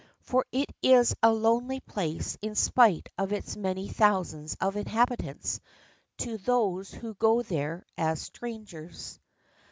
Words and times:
For 0.21 0.47
it 0.51 0.71
is 0.81 1.13
a 1.21 1.31
lonely 1.31 1.79
place 1.79 2.35
in 2.41 2.55
spite 2.55 3.09
of 3.19 3.31
its 3.31 3.55
many 3.55 3.87
thousands 3.87 4.57
of 4.59 4.75
inhabitants 4.75 5.59
to 6.17 6.39
those 6.39 6.89
who 6.91 7.13
go 7.13 7.43
there 7.43 7.85
as 7.99 8.19
strangers. 8.23 9.19